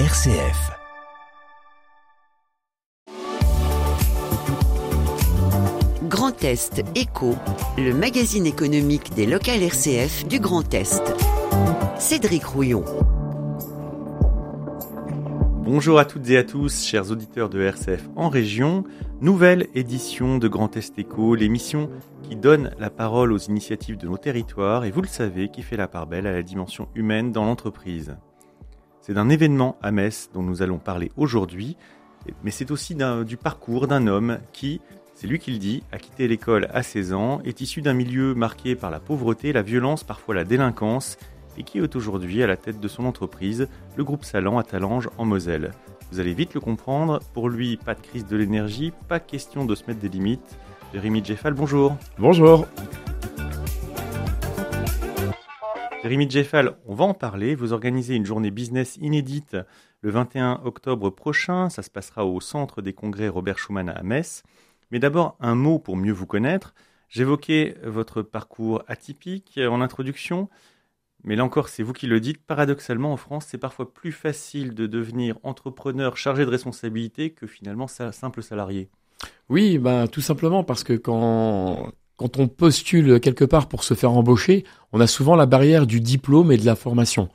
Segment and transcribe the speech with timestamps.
[0.00, 0.72] RCF.
[6.08, 7.36] Grand Est Éco,
[7.78, 11.00] le magazine économique des locales RCF du Grand Est.
[12.00, 12.84] Cédric Rouillon.
[15.62, 18.82] Bonjour à toutes et à tous, chers auditeurs de RCF en région.
[19.20, 21.88] Nouvelle édition de Grand Est Éco, l'émission
[22.24, 25.76] qui donne la parole aux initiatives de nos territoires et vous le savez, qui fait
[25.76, 28.16] la part belle à la dimension humaine dans l'entreprise.
[29.06, 31.76] C'est d'un événement à Metz dont nous allons parler aujourd'hui,
[32.42, 34.80] mais c'est aussi du parcours d'un homme qui,
[35.14, 38.34] c'est lui qui le dit, a quitté l'école à 16 ans, est issu d'un milieu
[38.34, 41.18] marqué par la pauvreté, la violence, parfois la délinquance,
[41.58, 45.10] et qui est aujourd'hui à la tête de son entreprise, le groupe Salan à Talange
[45.18, 45.72] en Moselle.
[46.10, 49.74] Vous allez vite le comprendre, pour lui, pas de crise de l'énergie, pas question de
[49.74, 50.56] se mettre des limites.
[50.94, 51.94] Jérémy Jeffal, bonjour.
[52.18, 52.66] Bonjour.
[56.04, 57.54] Jérémy Jeffal, on va en parler.
[57.54, 59.56] Vous organisez une journée business inédite
[60.02, 61.70] le 21 octobre prochain.
[61.70, 64.42] Ça se passera au centre des congrès Robert Schumann à Metz.
[64.90, 66.74] Mais d'abord, un mot pour mieux vous connaître.
[67.08, 70.50] J'évoquais votre parcours atypique en introduction.
[71.22, 74.74] Mais là encore, c'est vous qui le dites, paradoxalement, en France, c'est parfois plus facile
[74.74, 78.90] de devenir entrepreneur chargé de responsabilité que finalement simple salarié.
[79.48, 84.12] Oui, bah, tout simplement parce que quand, quand on postule quelque part pour se faire
[84.12, 87.28] embaucher, on a souvent la barrière du diplôme et de la formation.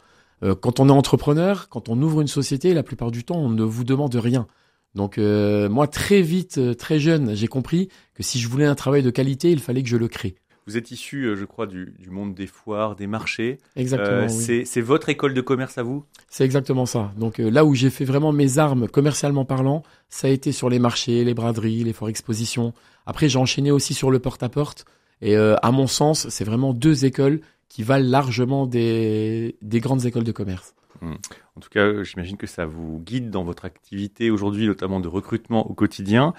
[0.44, 3.50] Euh, quand on est entrepreneur, quand on ouvre une société, la plupart du temps, on
[3.50, 4.48] ne vous demande rien.
[4.96, 8.76] Donc euh, moi, très vite, euh, très jeune, j'ai compris que si je voulais un
[8.76, 10.36] travail de qualité, il fallait que je le crée.
[10.70, 13.58] Vous êtes issu, euh, je crois, du, monde des foires, des marchés.
[13.76, 14.28] Exactement.
[14.30, 16.06] Euh, c'est votre école de commerce à vous?
[16.30, 17.12] C'est exactement ça.
[17.18, 20.70] Donc euh, là où j'ai fait vraiment mes armes commercialement parlant, ça a été sur
[20.70, 22.74] les marchés, les braderies, les foires expositions.
[23.08, 24.86] Après, j'ai enchaîné aussi sur le porte-à-porte.
[25.22, 30.24] Et à mon sens, c'est vraiment deux écoles qui valent largement des, des grandes écoles
[30.24, 30.76] de commerce.
[31.02, 31.16] Hmm.
[31.56, 35.70] En tout cas, j'imagine que ça vous guide dans votre activité aujourd'hui, notamment de recrutement
[35.70, 36.34] au quotidien.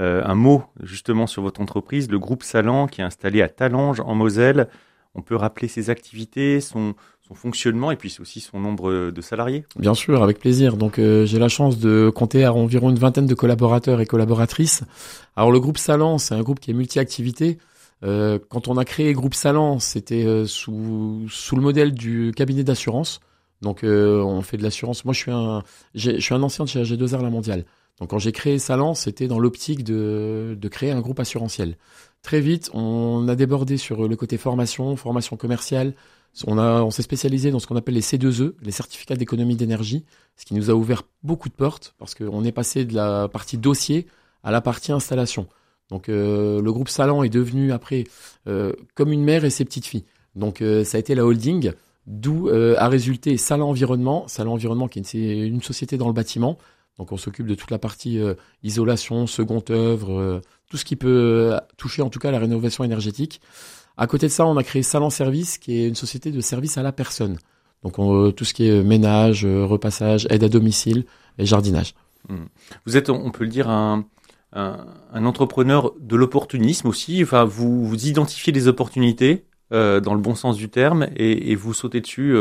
[0.00, 4.00] Euh, un mot justement sur votre entreprise, le groupe Salan qui est installé à Talange
[4.00, 4.68] en Moselle.
[5.14, 6.94] On peut rappeler ses activités, son,
[7.32, 9.64] fonctionnement et puis aussi son nombre de salariés?
[9.76, 10.76] Bien sûr, avec plaisir.
[10.76, 14.82] Donc euh, j'ai la chance de compter à environ une vingtaine de collaborateurs et collaboratrices.
[15.34, 17.58] Alors le groupe Salan, c'est un groupe qui est multi-activité.
[18.04, 23.20] Euh, quand on a créé groupe Salan, c'était sous, le modèle du cabinet d'assurance.
[23.62, 25.04] Donc on fait de l'assurance.
[25.04, 25.62] Moi je suis un
[25.94, 27.64] je suis un ancien de chez AG2R La Mondiale.
[28.00, 31.76] Donc quand j'ai créé Salan, c'était dans l'optique de, créer un groupe assurantiel.
[32.22, 35.94] Très vite, on a débordé sur le côté formation, formation commerciale.
[36.46, 40.04] On, on s'est spécialisé dans ce qu'on appelle les C2E, les certificats d'économie d'énergie,
[40.36, 43.58] ce qui nous a ouvert beaucoup de portes parce qu'on est passé de la partie
[43.58, 44.06] dossier
[44.42, 45.46] à la partie installation.
[45.90, 48.04] Donc euh, le groupe Salan est devenu après
[48.46, 50.04] euh, comme une mère et ses petites filles.
[50.34, 51.72] Donc euh, ça a été la holding,
[52.06, 56.58] d'où a résulté Salan Environnement, Salan Environnement qui est une société dans le bâtiment,
[56.98, 60.40] donc on s'occupe de toute la partie euh, isolation, seconde œuvre, euh,
[60.70, 63.40] tout ce qui peut euh, toucher en tout cas la rénovation énergétique.
[63.96, 66.78] À côté de ça, on a créé Salon Service, qui est une société de service
[66.78, 67.38] à la personne.
[67.82, 67.96] Donc
[68.34, 71.04] tout ce qui est ménage, repassage, aide à domicile
[71.38, 71.94] et jardinage.
[72.28, 72.46] Hmm.
[72.86, 74.06] Vous êtes, on peut le dire, un,
[74.52, 77.22] un, entrepreneur de l'opportunisme aussi.
[77.22, 81.74] Enfin, vous, vous identifiez des opportunités dans le bon sens du terme et, et vous
[81.74, 82.34] sautez dessus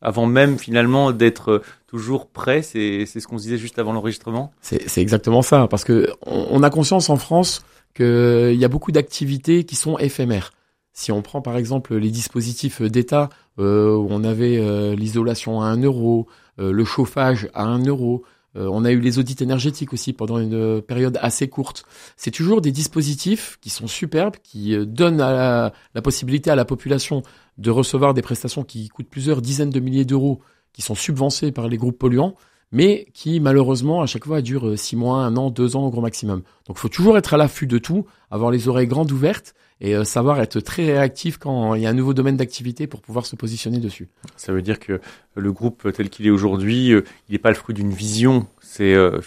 [0.00, 2.62] avant même finalement d'être euh, toujours prêt.
[2.62, 4.52] C'est ce qu'on se disait juste avant l'enregistrement.
[4.60, 9.64] C'est exactement ça, parce que on, a conscience en France qu'il y a beaucoup d'activités
[9.64, 10.52] qui sont éphémères.
[10.92, 15.66] Si on prend par exemple les dispositifs d'État, euh, où on avait euh, l'isolation à
[15.66, 16.26] 1 euro,
[16.58, 18.22] le chauffage à 1 euro,
[18.54, 21.84] on a eu les audits énergétiques aussi pendant une période assez courte.
[22.16, 27.22] C'est toujours des dispositifs qui sont superbes, qui donnent la, la, possibilité à la population
[27.58, 30.40] de recevoir des prestations qui coûtent plusieurs dizaines de milliers d'euros,
[30.72, 32.36] qui sont subvencées par les groupes polluants,
[32.72, 36.02] mais qui malheureusement à chaque fois durent six mois, un an, deux ans au grand
[36.02, 36.42] maximum.
[36.66, 39.96] Donc il faut toujours être à l'affût de tout, avoir les oreilles grandes ouvertes et
[39.96, 43.26] euh, savoir être très réactif quand il y a un nouveau domaine d'activité pour pouvoir
[43.26, 44.08] se positionner dessus.
[44.36, 45.00] Ça veut dire que
[45.34, 48.94] le groupe tel qu'il est aujourd'hui, euh, il n'est pas le fruit d'une vision, c'est
[48.94, 49.20] euh,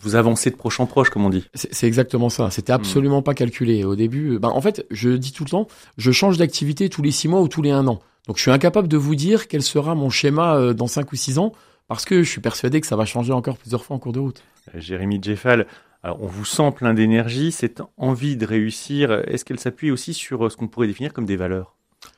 [0.00, 1.44] vous avancez de proche en proche, comme on dit.
[1.54, 2.50] C'est exactement ça.
[2.50, 2.76] C'était hmm.
[2.76, 4.38] absolument pas calculé au début.
[4.38, 7.40] Ben, en fait, je dis tout le temps, je change d'activité tous les six mois
[7.40, 8.00] ou tous les un an.
[8.26, 11.38] Donc je suis incapable de vous dire quel sera mon schéma dans cinq ou six
[11.38, 11.52] ans
[11.88, 14.20] parce que je suis persuadé que ça va changer encore plusieurs fois en cours de
[14.20, 14.42] route.
[14.74, 15.66] Jérémy Jeffal,
[16.04, 20.44] alors, on vous sent plein d'énergie, cette envie de réussir, est-ce qu'elle s'appuie aussi sur
[20.44, 21.76] euh, ce qu'on pourrait définir comme des valeurs?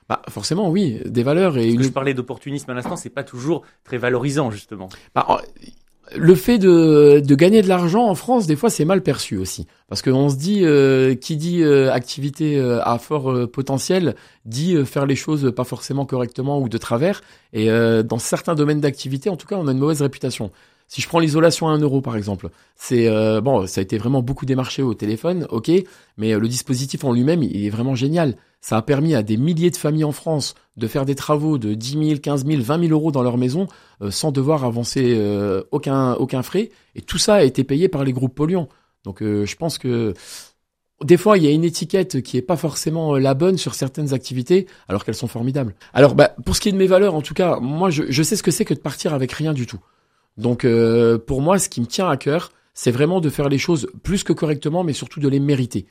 [0.09, 1.57] Bah, forcément, oui, des valeurs.
[1.57, 4.89] Et je parlais d'opportunisme à l'instant, c'est pas toujours très valorisant, justement.
[5.15, 5.41] Bah,
[6.15, 9.67] le fait de, gagner de l'argent en France, des fois, c'est mal perçu aussi.
[9.89, 14.15] Parce qu'on se dit, euh, qui dit euh, activité euh, à fort potentiel,
[14.45, 17.23] dit faire les choses pas forcément correctement ou de travers.
[17.53, 17.69] Et
[18.05, 20.51] dans certains domaines d'activité, en tout cas, on a une mauvaise réputation.
[20.89, 23.11] Si je prends l'isolation à 1 euro, par exemple, c'est
[23.41, 25.71] bon, ça a été vraiment beaucoup démarché au téléphone, ok,
[26.17, 28.37] mais le dispositif en lui-même, il est vraiment génial.
[28.61, 31.75] Ça a permis à des milliers de familles en France de faire des travaux de
[31.75, 33.69] 10 000, 15 000, 20 000 euros dans leur maison
[34.03, 36.71] euh, sans devoir avancer euh, aucun, aucun frais.
[36.97, 38.69] Et tout ça a été payé par les groupes polluants.
[39.05, 40.15] Donc euh, je pense que
[41.05, 44.15] des fois, il y a une étiquette qui est pas forcément la bonne sur certaines
[44.15, 45.77] activités, alors qu'elles sont formidables.
[45.93, 48.35] Alors, bah, pour ce qui est de mes valeurs, en tout cas, moi, je sais
[48.35, 49.79] ce que c'est que de partir avec rien du tout.
[50.37, 50.67] Donc,
[51.27, 54.23] pour moi, ce qui me tient à cœur, c'est vraiment de faire les choses plus
[54.23, 55.87] que correctement, mais surtout de les mériter.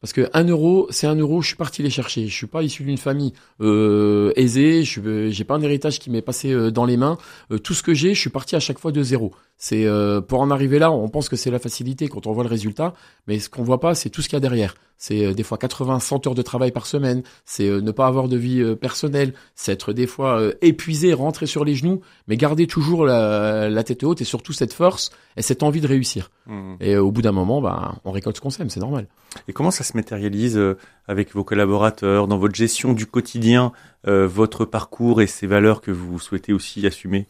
[0.00, 2.28] Parce que un euro, c'est un euro, je suis parti les chercher.
[2.28, 6.22] Je suis pas issu d'une famille euh, aisée, je j'ai pas un héritage qui m'est
[6.22, 7.18] passé euh, dans les mains.
[7.50, 9.32] Euh, tout ce que j'ai, je suis parti à chaque fois de zéro.
[9.56, 12.44] C'est euh, pour en arriver là, on pense que c'est la facilité quand on voit
[12.44, 12.94] le résultat,
[13.26, 14.76] mais ce qu'on voit pas, c'est tout ce qu'il y a derrière.
[14.98, 17.24] C'est euh, des fois 80, 100 heures de travail par semaine.
[17.44, 19.34] C'est ne pas avoir de vie personnelle.
[19.56, 24.04] C'est être des fois épuisé, rentrer sur les genoux, mais garder toujours la, la, tête
[24.04, 26.30] haute et surtout cette force et cette envie de réussir.
[26.46, 26.74] Mmh.
[26.80, 29.08] Et au bout d'un moment, bah, on récolte ce qu'on sème, c'est normal.
[29.48, 30.76] Et comment ça se matérialise euh,
[31.06, 33.72] avec vos collaborateurs, dans votre gestion du quotidien,
[34.06, 37.26] euh, votre parcours et ces valeurs que vous souhaitez aussi assumer?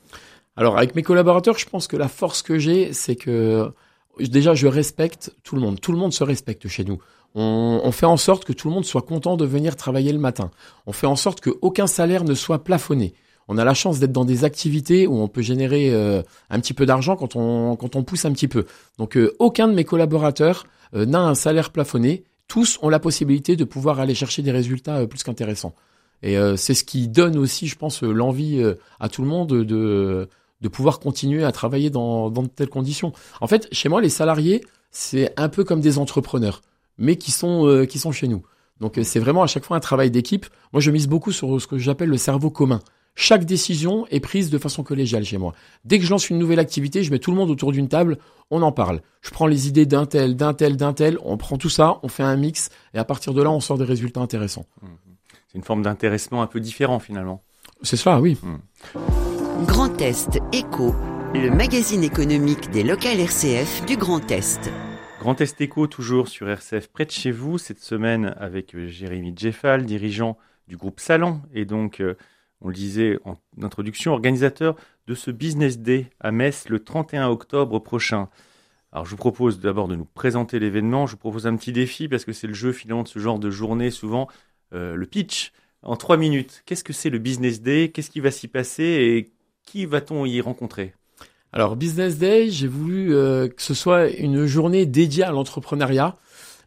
[0.57, 3.71] Alors avec mes collaborateurs, je pense que la force que j'ai, c'est que
[4.19, 5.81] déjà je respecte tout le monde.
[5.81, 6.99] Tout le monde se respecte chez nous.
[7.35, 10.51] On, fait en sorte que tout le monde soit content de venir travailler le matin.
[10.87, 13.15] On fait en sorte qu'aucun salaire ne soit plafonné.
[13.47, 16.75] On a la chance d'être dans des activités où on peut générer euh, un petit
[16.75, 18.67] peu d'argent quand on, quand on pousse un petit peu.
[18.99, 24.01] Donc aucun de mes collaborateurs n'a un salaire plafonné, tous ont la possibilité de pouvoir
[24.01, 25.75] aller chercher des résultats euh, plus qu'intéressants.
[26.23, 28.61] Et euh, c'est ce qui donne aussi, je pense, l'envie
[28.99, 30.29] à tout le monde de,
[30.61, 33.13] de pouvoir continuer à travailler dans, dans de telles conditions.
[33.41, 36.63] En fait, chez moi, les salariés, c'est un peu comme des entrepreneurs,
[36.97, 38.43] mais qui sont, qui sont chez nous.
[38.81, 40.47] Donc c'est vraiment à chaque fois un travail d'équipe.
[40.73, 42.81] Moi, je mise beaucoup sur ce que j'appelle le cerveau commun.
[43.21, 45.53] Chaque décision est prise de façon collégiale chez moi.
[45.85, 48.17] Dès que je lance une nouvelle activité, je mets tout le monde autour d'une table,
[48.53, 49.01] on en parle.
[49.23, 52.09] Je prends les idées d'un tel, d'un tel, d'un tel, on prend tout ça, on
[52.09, 54.67] fait un mix, et à partir de là, on sort des résultats intéressants.
[54.83, 54.87] Mmh.
[55.49, 57.43] C'est une forme d'intéressement un peu différent finalement.
[57.83, 58.39] C'est ça, oui.
[58.41, 59.65] Mmh.
[59.67, 60.95] Grand Est Éco,
[61.35, 64.71] le magazine économique des locales RCF du Grand Est.
[65.19, 69.35] Grand Est Éco, toujours sur RCF près de chez vous, cette semaine avec euh, Jérémy
[69.37, 70.39] Jeffal, dirigeant
[70.69, 72.01] du groupe Salon, et donc...
[72.01, 72.17] Euh,
[72.61, 74.77] on le disait en introduction, organisateur
[75.07, 78.29] de ce Business Day à Metz le 31 octobre prochain.
[78.93, 82.09] Alors je vous propose d'abord de nous présenter l'événement, je vous propose un petit défi
[82.09, 84.29] parce que c'est le jeu finalement de ce genre de journée, souvent
[84.73, 85.53] euh, le pitch
[85.83, 86.63] en trois minutes.
[86.67, 87.91] Qu'est-ce que c'est le Business Day?
[87.91, 88.85] Qu'est-ce qui va s'y passer?
[88.85, 89.31] Et
[89.63, 90.95] qui va-t-on y rencontrer?
[91.53, 96.17] Alors Business Day, j'ai voulu euh, que ce soit une journée dédiée à l'entrepreneuriat,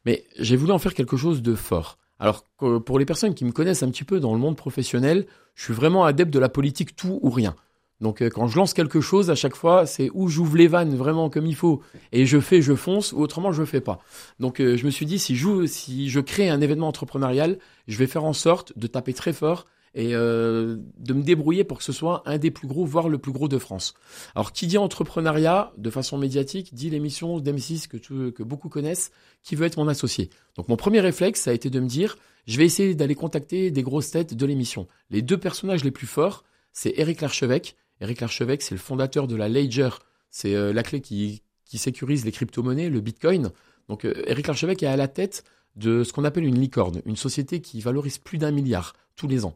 [0.05, 1.97] mais j'ai voulu en faire quelque chose de fort.
[2.21, 2.45] Alors
[2.85, 5.25] pour les personnes qui me connaissent un petit peu dans le monde professionnel,
[5.55, 7.55] je suis vraiment adepte de la politique tout ou rien.
[7.99, 10.95] Donc euh, quand je lance quelque chose, à chaque fois, c'est où j'ouvre les vannes
[10.95, 11.81] vraiment comme il faut
[12.11, 13.99] et je fais, je fonce, ou autrement je fais pas.
[14.39, 17.57] Donc euh, je me suis dit si je, si je crée un événement entrepreneurial,
[17.87, 21.77] je vais faire en sorte de taper très fort et euh, de me débrouiller pour
[21.77, 23.93] que ce soit un des plus gros, voire le plus gros de France.
[24.35, 29.11] Alors, qui dit entrepreneuriat de façon médiatique, dit l'émission d'M6 que, que beaucoup connaissent,
[29.43, 30.29] qui veut être mon associé.
[30.55, 32.17] Donc, mon premier réflexe, ça a été de me dire,
[32.47, 34.87] je vais essayer d'aller contacter des grosses têtes de l'émission.
[35.09, 37.75] Les deux personnages les plus forts, c'est Eric Larchevêque.
[37.99, 39.89] Eric Larchevêque, c'est le fondateur de la Ledger.
[40.29, 43.51] C'est euh, la clé qui, qui sécurise les crypto-monnaies, le Bitcoin.
[43.89, 45.43] Donc, euh, Eric Larchevêque est à la tête
[45.75, 49.45] de ce qu'on appelle une licorne, une société qui valorise plus d'un milliard tous les
[49.45, 49.55] ans.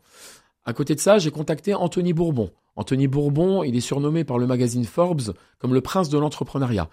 [0.64, 2.52] À côté de ça, j'ai contacté Anthony Bourbon.
[2.76, 6.90] Anthony Bourbon, il est surnommé par le magazine Forbes comme le prince de l'entrepreneuriat.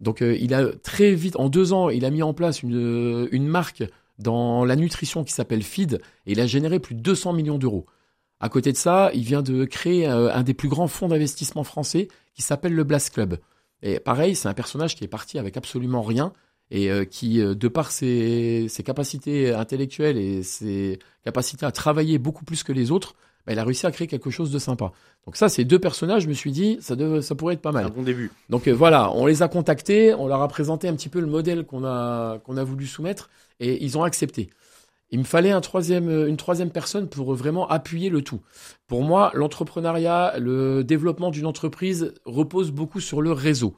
[0.00, 3.28] Donc euh, il a très vite, en deux ans, il a mis en place une,
[3.32, 3.84] une marque
[4.18, 7.86] dans la nutrition qui s'appelle Feed et il a généré plus de 200 millions d'euros.
[8.40, 11.64] À côté de ça, il vient de créer euh, un des plus grands fonds d'investissement
[11.64, 13.38] français qui s'appelle le Blast Club.
[13.82, 16.32] Et pareil, c'est un personnage qui est parti avec absolument rien
[16.74, 22.44] et euh, qui, euh, de par ses, capacités intellectuelles et ses capacités à travailler beaucoup
[22.44, 23.14] plus que les autres,
[23.46, 24.90] bah, il a réussi à créer quelque chose de sympa.
[25.24, 27.86] Donc ça, ces deux personnages, je me suis dit, ça, ça pourrait être pas mal.
[27.86, 28.32] Un bon début.
[28.50, 31.28] Donc euh, voilà, on les a contactés, on leur a présenté un petit peu le
[31.28, 34.50] modèle qu'on a, qu'on a voulu soumettre, et ils ont accepté.
[35.12, 38.40] Il me fallait un troisième, une troisième personne pour vraiment appuyer le tout.
[38.88, 43.76] Pour moi, l'entrepreneuriat, le développement d'une entreprise repose beaucoup sur le réseau.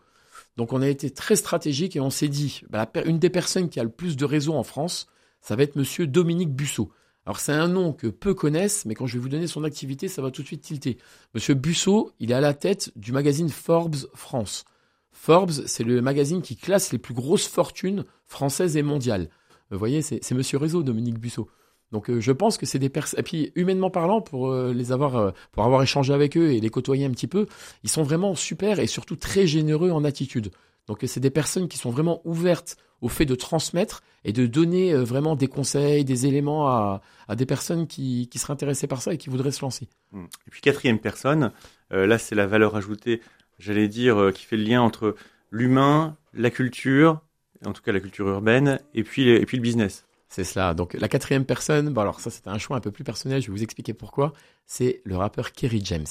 [0.57, 3.81] Donc on a été très stratégique et on s'est dit, bah, une des personnes qui
[3.81, 5.07] a le plus de réseau en France,
[5.41, 6.91] ça va être monsieur Dominique Bussot.
[7.27, 10.09] Alors c'est un nom que peu connaissent, mais quand je vais vous donner son activité,
[10.09, 10.97] ça va tout de suite tilter.
[11.35, 14.65] Monsieur Bussot, il est à la tête du magazine Forbes France.
[15.11, 19.29] Forbes, c'est le magazine qui classe les plus grosses fortunes françaises et mondiales.
[19.71, 21.49] Vous voyez, c'est Monsieur Réseau, Dominique Busso.
[21.93, 23.21] Donc euh, je pense que c'est des personnes.
[23.21, 26.61] Et puis humainement parlant, pour euh, les avoir, euh, pour avoir échangé avec eux et
[26.61, 27.47] les côtoyer un petit peu,
[27.85, 30.51] ils sont vraiment super et surtout très généreux en attitude.
[30.87, 34.95] Donc c'est des personnes qui sont vraiment ouvertes au fait de transmettre et de donner
[34.95, 37.03] vraiment des conseils, des éléments à,
[37.37, 39.89] des personnes qui, qui, seraient intéressées par ça et qui voudraient se lancer.
[40.13, 40.25] Mmh.
[40.47, 41.53] Et puis quatrième personne,
[41.91, 43.21] là c'est la valeur ajoutée,
[43.59, 45.17] j'allais dire, qui fait le lien entre
[45.51, 47.21] l'humain, la culture,
[47.65, 50.06] en tout cas la culture urbaine, et puis, et puis le business.
[50.29, 50.75] C'est cela.
[50.75, 53.47] Donc la quatrième personne, bon alors ça c'était un choix un peu plus personnel, je
[53.47, 54.33] vais vous expliquer pourquoi.
[54.67, 56.07] C'est le rappeur Kerry James.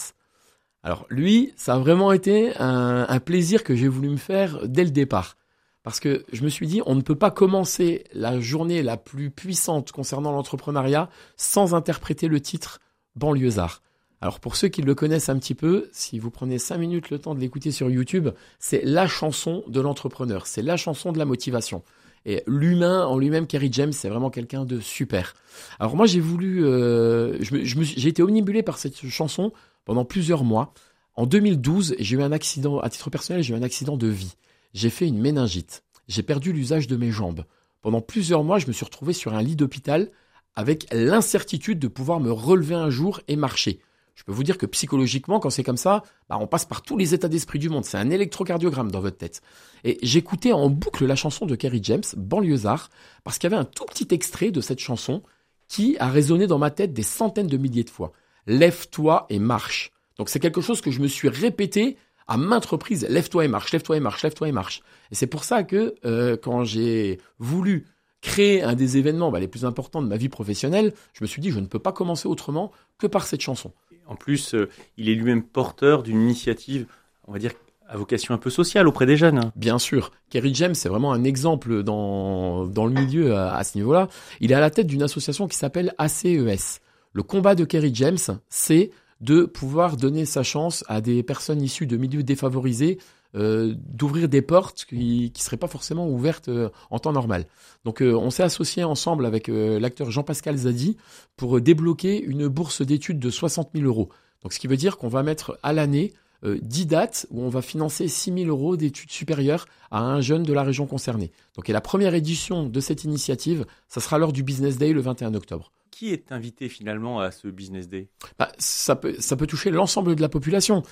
[0.84, 4.92] Alors lui, ça a vraiment été un, plaisir que j'ai voulu me faire dès le
[4.92, 5.36] départ.
[5.82, 9.30] Parce que je me suis dit, on ne peut pas commencer la journée la plus
[9.30, 12.80] puissante concernant l'entrepreneuriat sans interpréter le titre
[13.16, 13.82] Banlieusard.
[14.22, 17.20] Alors pour ceux qui le connaissent un petit peu, si vous prenez cinq minutes le
[17.20, 18.30] temps de l'écouter sur YouTube,
[18.60, 21.84] c'est la chanson de l'entrepreneur, c'est la chanson de la motivation.
[22.26, 25.36] Et l'humain en lui-même, Kerry James, c'est vraiment quelqu'un de super.
[25.80, 29.54] Alors moi, j'ai voulu, euh, j'ai été omnibulé par cette chanson
[29.86, 30.74] pendant plusieurs mois.
[31.16, 34.36] En 2012, j'ai eu un accident, à titre personnel, j'ai eu un accident de vie.
[34.74, 35.84] J'ai fait une méningite.
[36.08, 37.46] J'ai perdu l'usage de mes jambes.
[37.82, 40.10] Pendant plusieurs mois, je me suis retrouvé sur un lit d'hôpital
[40.56, 43.80] avec l'incertitude de pouvoir me relever un jour et marcher
[44.16, 46.98] je peux vous dire que psychologiquement, quand c'est comme ça, bah, on passe par tous
[46.98, 47.86] les états d'esprit du monde.
[47.86, 49.42] C'est un électrocardiogramme dans votre tête.
[49.84, 52.90] Et j'écoutais en boucle la chanson de Kerry James, Banlieusard,
[53.24, 55.22] parce qu'il y avait un tout petit extrait de cette chanson
[55.68, 58.14] qui a résonné dans ma tête des centaines de milliers de fois.
[58.48, 59.92] Lève-toi et marche.
[60.18, 63.06] Donc c'est quelque chose que je me suis répété à maintes reprises.
[63.10, 64.82] Lève-toi et marche, lève-toi et marche, lève-toi et marche.
[65.12, 67.86] Et c'est pour ça que euh, quand j'ai voulu
[68.22, 71.42] créer un des événements bah, les plus importants de ma vie professionnelle, je me suis
[71.42, 73.72] dit je ne peux pas commencer autrement que par cette chanson.
[74.08, 76.86] En plus, euh, il est lui-même porteur d'une initiative,
[77.28, 77.52] on va dire,
[77.88, 79.52] à vocation un peu sociale auprès des jeunes.
[79.56, 80.12] Bien sûr.
[80.30, 84.08] Kerry James, c'est vraiment un exemple dans, dans le milieu à, ce niveau-là.
[84.40, 86.82] Il est à la tête d'une association qui s'appelle ACES.
[87.14, 88.18] Le combat de Kerry James,
[88.50, 92.98] c'est de pouvoir donner sa chance à des personnes issues de milieux défavorisés
[93.36, 97.46] d'ouvrir des portes qui ne seraient pas forcément ouvertes euh, en temps normal.
[97.84, 100.98] Donc euh, on s'est associé ensemble avec l'acteur Jean-Pascal Zadi
[101.36, 104.10] pour débloquer une bourse d'études de 60 000 euros.
[104.42, 106.14] Donc ce qui veut dire qu'on va mettre à l'année
[106.44, 110.54] 10 dates où on va financer 6 000 euros d'études supérieures à un jeune de
[110.54, 111.32] la région concernée.
[111.56, 115.02] Donc et la première édition de cette initiative, ça sera lors du Business Day le
[115.02, 115.72] 21 octobre.
[115.92, 118.10] Qui est invité finalement à ce Business Day?
[118.38, 120.84] Bah, ça, peut, ça peut toucher l'ensemble de la population,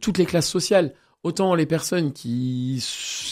[0.00, 2.84] toutes les classes sociales autant les personnes qui,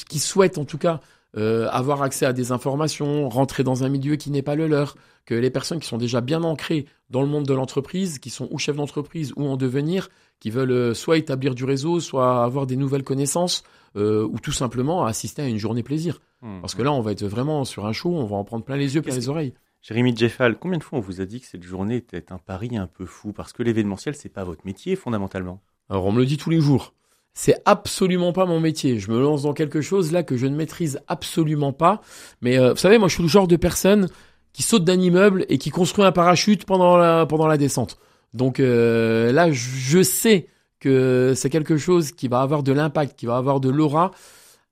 [0.09, 1.01] qui souhaitent en tout cas
[1.37, 4.95] euh, avoir accès à des informations, rentrer dans un milieu qui n'est pas le leur,
[5.27, 8.49] que les personnes qui sont déjà bien ancrées dans le monde de l'entreprise, qui sont
[8.51, 10.09] ou chefs d'entreprise ou en devenir,
[10.41, 13.63] qui veulent euh, soit établir du réseau, soit avoir des nouvelles connaissances,
[13.97, 16.21] euh, ou tout simplement assister à une journée plaisir.
[16.41, 16.61] Mmh.
[16.61, 18.77] Parce que là, on va être vraiment sur un show, on va en prendre plein
[18.77, 19.55] les yeux, plein les oreilles.
[19.83, 22.77] Jérémy Jeffal, combien de fois on vous a dit que cette journée était un pari
[22.77, 23.33] un peu fou?
[23.33, 25.61] Parce que l'événementiel, c'est pas votre métier fondamentalement.
[25.89, 26.95] Alors on me le dit tous les jours
[27.41, 28.99] c'est absolument pas mon métier.
[28.99, 32.01] Je me lance dans quelque chose là que je ne maîtrise absolument pas.
[32.41, 34.09] Mais euh, vous savez, moi, je suis le genre de personne
[34.53, 37.97] qui saute d'un immeuble et qui construit un parachute pendant la descente.
[38.35, 40.49] Donc euh, là, je sais
[40.81, 44.11] que c'est quelque chose qui va avoir de l'impact, qui va avoir de l'aura.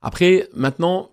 [0.03, 1.13] Après, maintenant,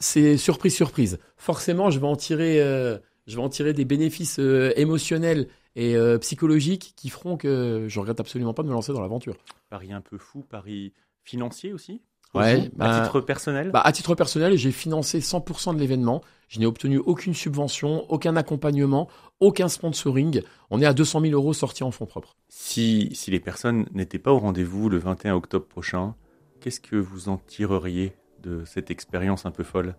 [0.00, 1.18] c'est surprise, surprise.
[1.38, 4.38] Forcément, je vais en tirer, euh, je vais en tirer des bénéfices
[4.76, 9.00] émotionnels et euh, psychologiques qui feront que je regrette absolument pas de me lancer dans
[9.00, 9.36] l'aventure.
[9.70, 10.92] Paris un peu fou, Paris
[11.24, 12.00] financier aussi
[12.34, 16.22] Ouais, à bah, titre personnel bah, À titre personnel, j'ai financé 100% de l'événement.
[16.48, 19.08] Je n'ai obtenu aucune subvention, aucun accompagnement,
[19.40, 20.42] aucun sponsoring.
[20.70, 22.36] On est à 200 000 euros sortis en fonds propres.
[22.48, 26.14] Si, si les personnes n'étaient pas au rendez-vous le 21 octobre prochain,
[26.60, 29.94] qu'est-ce que vous en tireriez de cette expérience un peu folle?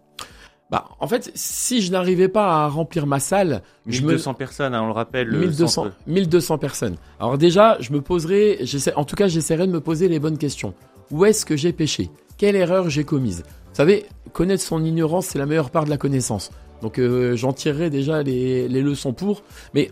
[0.70, 4.88] Bah, en fait, si je n'arrivais pas à remplir ma salle, 1200 personnes, hein, on
[4.88, 5.32] le rappelle.
[5.32, 6.96] 1200, 1200 personnes.
[7.20, 8.60] Alors déjà, je me poserai,
[8.96, 10.76] en tout cas, j'essaierai de me poser les bonnes questions.
[11.10, 12.12] Où est-ce que j'ai péché?
[12.38, 13.44] Quelle erreur j'ai commise?
[13.48, 16.52] Vous savez, connaître son ignorance, c'est la meilleure part de la connaissance.
[16.84, 19.42] Donc, euh, j'en tirerai déjà les, les, leçons pour.
[19.74, 19.92] Mais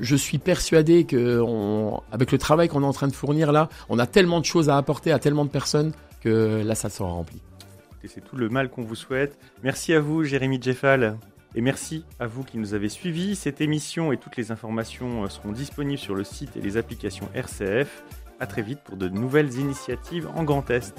[0.00, 3.68] je suis persuadé que, on, avec le travail qu'on est en train de fournir là,
[3.88, 7.10] on a tellement de choses à apporter à tellement de personnes que là, ça sera
[8.00, 9.38] rempli c'est tout le mal qu'on vous souhaite.
[9.62, 11.18] Merci à vous, Jérémy Jeffal.
[11.54, 13.34] Et merci à vous qui nous avez suivis.
[13.34, 17.28] Cette émission et toutes les informations euh, seront disponibles sur le site et les applications
[17.34, 18.04] RCF.
[18.38, 20.94] A très vite pour de nouvelles initiatives en Grand Est.